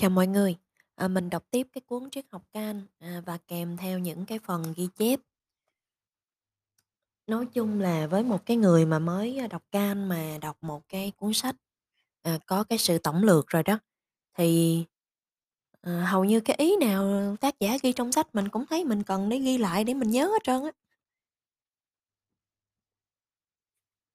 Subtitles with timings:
[0.00, 0.56] Chào mọi người,
[0.94, 4.38] à, mình đọc tiếp cái cuốn Triết học Kant à, và kèm theo những cái
[4.38, 5.20] phần ghi chép.
[7.26, 10.88] Nói chung là với một cái người mà mới à, đọc Kant mà đọc một
[10.88, 11.56] cái cuốn sách
[12.22, 13.78] à, có cái sự tổng lược rồi đó,
[14.34, 14.84] thì
[15.80, 19.02] à, hầu như cái ý nào tác giả ghi trong sách mình cũng thấy mình
[19.02, 20.70] cần để ghi lại để mình nhớ hết trơn á.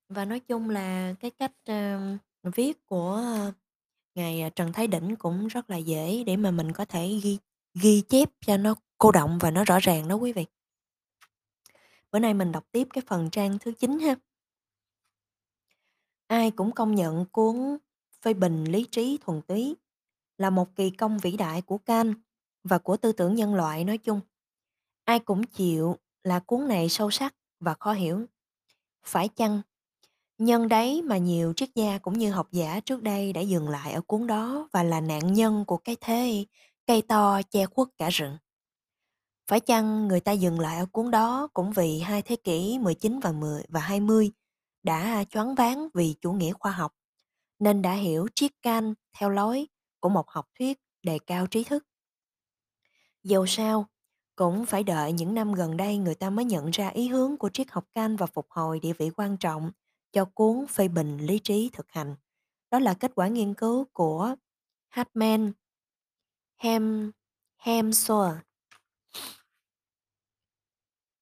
[0.09, 3.21] Và nói chung là cái cách à, viết của
[4.15, 7.37] ngài à, Trần Thái Đỉnh cũng rất là dễ để mà mình có thể ghi
[7.73, 10.45] ghi chép cho nó cô đọng và nó rõ ràng đó quý vị.
[12.11, 14.15] Bữa nay mình đọc tiếp cái phần trang thứ 9 ha.
[16.27, 17.77] Ai cũng công nhận cuốn
[18.25, 19.75] Phê bình lý trí thuần túy
[20.37, 22.15] là một kỳ công vĩ đại của Kant
[22.63, 24.21] và của tư tưởng nhân loại nói chung.
[25.03, 28.25] Ai cũng chịu là cuốn này sâu sắc và khó hiểu.
[29.03, 29.61] Phải chăng
[30.37, 33.93] nhân đấy mà nhiều triết gia cũng như học giả trước đây đã dừng lại
[33.93, 36.45] ở cuốn đó và là nạn nhân của cái thế
[36.87, 38.37] cây to che khuất cả rừng.
[39.47, 43.19] Phải chăng người ta dừng lại ở cuốn đó cũng vì hai thế kỷ 19
[43.19, 44.31] và 10 và 20
[44.83, 46.93] đã choáng váng vì chủ nghĩa khoa học,
[47.59, 49.67] nên đã hiểu triết can theo lối
[49.99, 51.85] của một học thuyết đề cao trí thức.
[53.23, 53.85] Dầu sao,
[54.35, 57.49] cũng phải đợi những năm gần đây người ta mới nhận ra ý hướng của
[57.49, 59.71] triết học can và phục hồi địa vị quan trọng
[60.15, 62.15] cho cuốn phê bình lý trí thực hành.
[62.71, 64.35] Đó là kết quả nghiên cứu của
[64.89, 65.51] Hartman
[66.57, 67.11] Hem
[67.61, 68.39] Hemsworth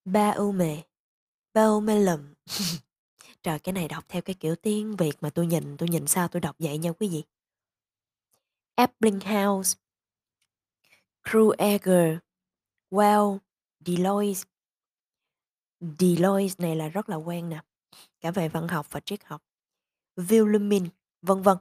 [0.06, 0.84] Baume,
[1.54, 2.34] Baumelum.
[3.44, 6.28] Trời, cái này đọc theo cái kiểu tiếng Việt mà tôi nhìn tôi nhìn sao
[6.28, 7.24] tôi đọc vậy nha quý vị.
[8.76, 9.76] Ebbinghaus,
[11.32, 12.18] Krueger,
[12.92, 13.38] Well,
[13.80, 14.50] Deloitte.
[16.00, 17.62] Deloitte này là rất là quen nè,
[18.24, 19.44] cả về văn học và triết học.
[20.16, 20.88] Wilhelmin,
[21.22, 21.58] vân vân.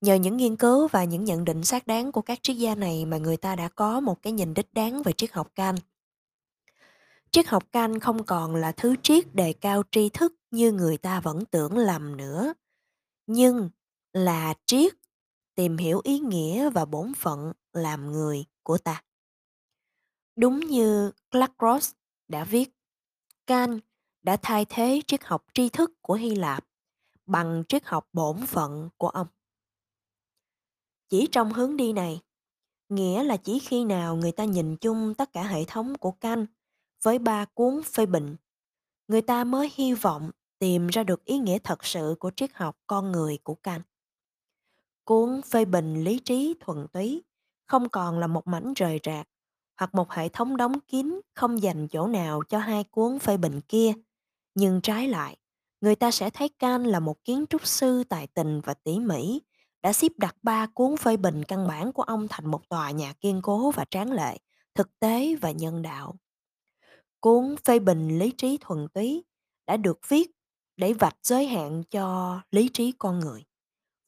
[0.00, 3.06] Nhờ những nghiên cứu và những nhận định xác đáng của các triết gia này
[3.06, 5.78] mà người ta đã có một cái nhìn đích đáng về triết học Kant.
[7.30, 11.20] Triết học Kant không còn là thứ triết đề cao tri thức như người ta
[11.20, 12.54] vẫn tưởng lầm nữa,
[13.26, 13.70] nhưng
[14.12, 14.92] là triết
[15.54, 19.02] tìm hiểu ý nghĩa và bổn phận làm người của ta.
[20.36, 21.92] Đúng như Clark Ross
[22.28, 22.70] đã viết,
[23.46, 23.80] Kant
[24.26, 26.64] đã thay thế triết học tri thức của Hy Lạp
[27.26, 29.26] bằng triết học bổn phận của ông.
[31.08, 32.20] Chỉ trong hướng đi này,
[32.88, 36.46] nghĩa là chỉ khi nào người ta nhìn chung tất cả hệ thống của Kant
[37.02, 38.36] với ba cuốn phê bình,
[39.08, 42.76] người ta mới hy vọng tìm ra được ý nghĩa thật sự của triết học
[42.86, 43.82] con người của Kant.
[45.04, 47.22] Cuốn phê bình lý trí thuần túy
[47.66, 49.28] không còn là một mảnh rời rạc
[49.76, 53.60] hoặc một hệ thống đóng kín không dành chỗ nào cho hai cuốn phê bình
[53.68, 53.92] kia.
[54.56, 55.36] Nhưng trái lại,
[55.80, 59.40] người ta sẽ thấy can là một kiến trúc sư tài tình và tỉ mỉ,
[59.82, 63.12] đã xếp đặt ba cuốn phê bình căn bản của ông thành một tòa nhà
[63.20, 64.38] kiên cố và tráng lệ,
[64.74, 66.16] thực tế và nhân đạo.
[67.20, 69.24] Cuốn phê bình lý trí thuần túy
[69.66, 70.30] đã được viết
[70.76, 73.44] để vạch giới hạn cho lý trí con người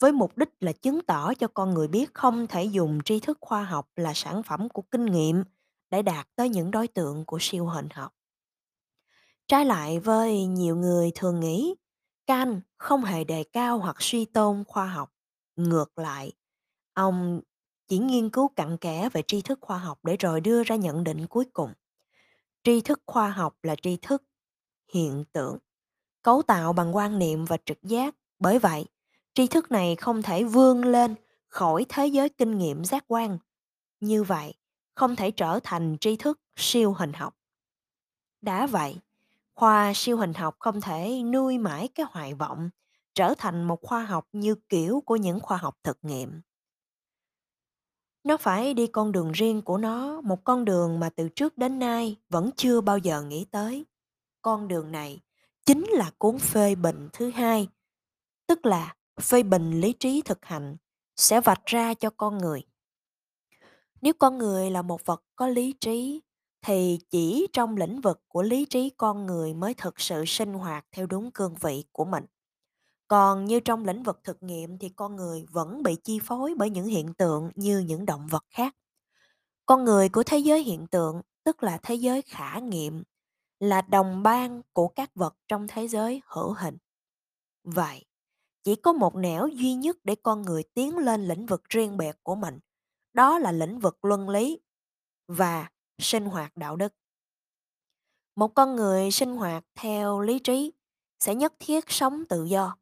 [0.01, 3.39] với mục đích là chứng tỏ cho con người biết không thể dùng tri thức
[3.41, 5.45] khoa học là sản phẩm của kinh nghiệm
[5.91, 8.18] để đạt tới những đối tượng của siêu hình học.
[9.49, 11.75] Trái lại với nhiều người thường nghĩ,
[12.27, 15.13] Kant không hề đề cao hoặc suy tôn khoa học.
[15.57, 16.33] Ngược lại,
[16.95, 17.41] ông
[17.89, 21.05] chỉ nghiên cứu cặn kẽ về tri thức khoa học để rồi đưa ra nhận
[21.05, 21.73] định cuối cùng.
[22.63, 24.23] Tri thức khoa học là tri thức
[24.93, 25.59] hiện tượng,
[26.23, 28.15] cấu tạo bằng quan niệm và trực giác.
[28.39, 28.87] Bởi vậy,
[29.35, 31.15] tri thức này không thể vươn lên
[31.49, 33.39] khỏi thế giới kinh nghiệm giác quan.
[34.01, 34.55] Như vậy,
[34.95, 37.35] không thể trở thành tri thức siêu hình học.
[38.41, 38.97] Đã vậy,
[39.59, 42.71] khoa siêu hình học không thể nuôi mãi cái hoài vọng
[43.15, 46.41] trở thành một khoa học như kiểu của những khoa học thực nghiệm.
[48.25, 51.79] Nó phải đi con đường riêng của nó, một con đường mà từ trước đến
[51.79, 53.87] nay vẫn chưa bao giờ nghĩ tới.
[54.43, 55.21] Con đường này
[55.67, 57.69] chính là cuốn phê bình thứ hai,
[58.47, 60.77] tức là phê bình lý trí thực hành
[61.17, 62.63] sẽ vạch ra cho con người.
[64.01, 66.21] Nếu con người là một vật có lý trí
[66.63, 70.87] thì chỉ trong lĩnh vực của lý trí con người mới thực sự sinh hoạt
[70.93, 72.25] theo đúng cương vị của mình.
[73.09, 76.71] Còn như trong lĩnh vực thực nghiệm thì con người vẫn bị chi phối bởi
[76.71, 78.77] những hiện tượng như những động vật khác.
[79.67, 83.03] Con người của thế giới hiện tượng, tức là thế giới khả nghiệm,
[83.61, 86.79] là đồng ban của các vật trong thế giới hữu hình.
[87.65, 88.05] Vậy,
[88.65, 92.17] chỉ có một nẻo duy nhất để con người tiến lên lĩnh vực riêng biệt
[92.23, 92.59] của mình,
[93.13, 94.61] đó là lĩnh vực luân lý
[95.29, 96.93] và sinh hoạt đạo đức.
[98.37, 100.73] Một con người sinh hoạt theo lý trí
[101.21, 102.77] sẽ nhất thiết sống tự do,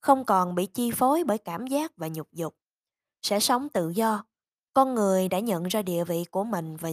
[0.00, 2.56] không còn bị chi phối bởi cảm giác và nhục dục,
[3.22, 4.24] sẽ sống tự do,
[4.78, 6.90] Con người đã nhận ra địa vị của mình và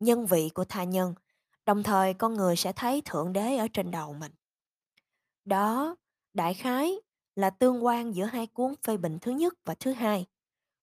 [0.00, 1.14] nhân vị của tha nhân,
[1.66, 4.32] đồng thời con người sẽ thấy Thượng Đế ở trên đầu mình.
[5.44, 5.96] Đó,
[6.34, 6.96] đại khái
[7.34, 10.26] là tương quan giữa hai cuốn phê bình thứ nhất và thứ hai.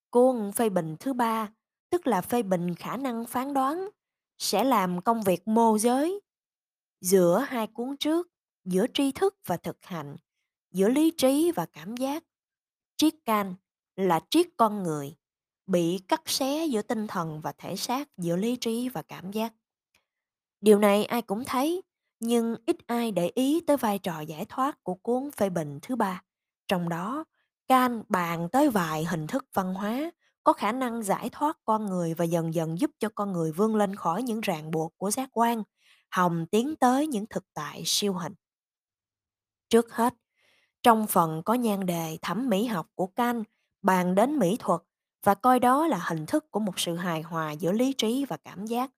[0.10, 1.54] Cuốn phê bình thứ ba,
[1.90, 3.90] tức là phê bình khả năng phán đoán,
[4.44, 6.22] sẽ làm công việc mô giới
[7.02, 8.28] giữa hai cuốn trước,
[8.66, 10.16] giữa tri thức và thực hành,
[10.72, 12.24] giữa lý trí và cảm giác.
[12.98, 13.56] Triết can
[13.96, 15.16] là triết con người,
[15.68, 19.54] bị cắt xé giữa tinh thần và thể xác, giữa lý trí và cảm giác.
[20.62, 21.82] Điều này ai cũng thấy,
[22.20, 25.96] nhưng ít ai để ý tới vai trò giải thoát của cuốn phê bình thứ
[25.96, 26.24] ba.
[26.68, 27.24] Trong đó,
[27.68, 30.12] Can bàn tới vài hình thức văn hóa
[30.44, 33.76] có khả năng giải thoát con người và dần dần giúp cho con người vươn
[33.76, 35.64] lên khỏi những ràng buộc của giác quan,
[36.12, 38.34] hồng tiến tới những thực tại siêu hình.
[39.70, 40.14] Trước hết,
[40.84, 43.46] trong phần có nhan đề thẩm mỹ học của Kant
[43.82, 44.82] bàn đến mỹ thuật
[45.24, 48.38] và coi đó là hình thức của một sự hài hòa giữa lý trí và
[48.38, 48.92] cảm giác.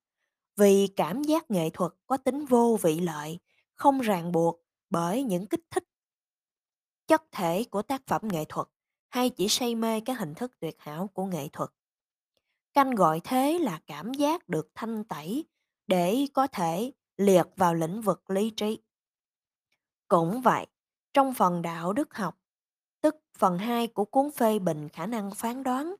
[0.57, 3.39] Vì cảm giác nghệ thuật có tính vô vị lợi,
[3.75, 5.83] không ràng buộc bởi những kích thích
[7.07, 8.67] chất thể của tác phẩm nghệ thuật
[9.15, 11.69] hay chỉ say mê các hình thức tuyệt hảo của nghệ thuật.
[12.73, 15.45] Canh gọi thế là cảm giác được thanh tẩy
[15.87, 18.79] để có thể liệt vào lĩnh vực lý trí.
[20.07, 20.67] Cũng vậy,
[21.13, 22.37] trong phần đạo đức học,
[23.01, 25.95] tức phần 2 của cuốn phê bình khả năng phán đoán,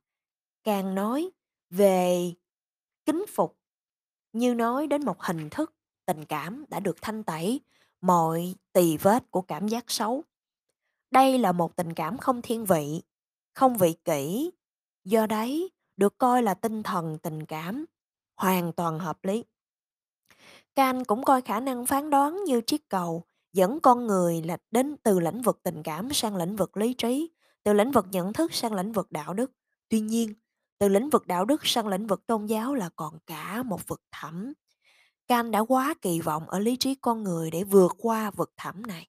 [0.63, 1.31] càng nói
[1.69, 2.33] về
[3.05, 3.57] kính phục
[4.33, 5.73] như nói đến một hình thức
[6.05, 7.61] tình cảm đã được thanh tẩy
[8.01, 10.23] mọi tỳ vết của cảm giác xấu.
[11.15, 13.01] Đây là một tình cảm không thiên vị,
[13.53, 14.51] không vị kỷ,
[15.05, 17.85] do đấy được coi là tinh thần tình cảm,
[18.37, 19.43] hoàn toàn hợp lý.
[20.75, 23.23] Can cũng coi khả năng phán đoán như chiếc cầu
[23.53, 27.29] dẫn con người là đến từ lĩnh vực tình cảm sang lĩnh vực lý trí,
[27.63, 29.51] từ lĩnh vực nhận thức sang lĩnh vực đạo đức.
[29.89, 30.33] Tuy nhiên,
[30.79, 34.01] từ lĩnh vực đạo đức sang lĩnh vực tôn giáo là còn cả một vực
[34.11, 34.53] thẳm.
[35.27, 38.81] Can đã quá kỳ vọng ở lý trí con người để vượt qua vực thẳm
[38.87, 39.07] này.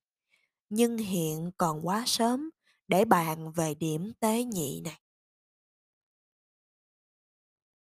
[0.68, 2.50] Nhưng hiện còn quá sớm
[2.88, 5.00] để bàn về điểm tế nhị này.